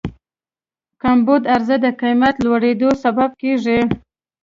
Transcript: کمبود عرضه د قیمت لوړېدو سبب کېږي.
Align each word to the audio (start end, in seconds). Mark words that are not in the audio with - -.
کمبود 1.01 1.43
عرضه 1.53 1.77
د 1.85 1.87
قیمت 2.01 2.35
لوړېدو 2.45 2.89
سبب 3.03 3.29
کېږي. 3.41 3.79